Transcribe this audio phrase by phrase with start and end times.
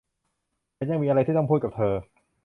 [0.77, 1.93] ฉันยังมีอะไรที่ต้องพูดกับเธอ